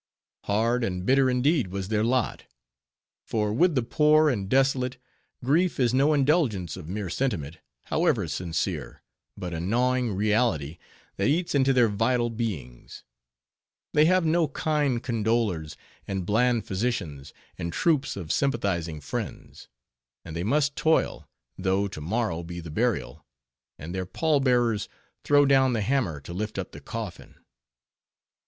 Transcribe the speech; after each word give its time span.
Hard 0.45 0.83
and 0.83 1.05
bitter 1.05 1.29
indeed 1.29 1.67
was 1.67 1.89
their 1.89 2.03
lot; 2.03 2.45
for 3.23 3.53
with 3.53 3.75
the 3.75 3.83
poor 3.83 4.31
and 4.31 4.49
desolate, 4.49 4.97
grief 5.45 5.79
is 5.79 5.93
no 5.93 6.15
indulgence 6.15 6.75
of 6.75 6.89
mere 6.89 7.07
sentiment, 7.07 7.59
however 7.83 8.27
sincere, 8.27 9.03
but 9.37 9.53
a 9.53 9.59
gnawing 9.59 10.15
reality, 10.15 10.79
that 11.17 11.27
eats 11.27 11.53
into 11.53 11.71
their 11.71 11.87
vital 11.87 12.31
beings; 12.31 13.03
they 13.93 14.05
have 14.05 14.25
no 14.25 14.47
kind 14.47 15.03
condolers, 15.03 15.77
and 16.07 16.25
bland 16.25 16.65
physicians, 16.65 17.31
and 17.59 17.71
troops 17.71 18.15
of 18.17 18.31
sympathizing 18.31 18.99
friends; 19.01 19.67
and 20.25 20.35
they 20.35 20.43
must 20.43 20.75
toil, 20.75 21.29
though 21.59 21.87
to 21.87 22.01
morrow 22.01 22.41
be 22.41 22.59
the 22.59 22.71
burial, 22.71 23.23
and 23.77 23.93
their 23.93 24.07
pallbearers 24.07 24.89
throw 25.23 25.45
down 25.45 25.73
the 25.73 25.81
hammer 25.81 26.19
to 26.19 26.33
lift 26.33 26.57
up 26.57 26.71
the 26.71 26.81
coffin. 26.81 27.35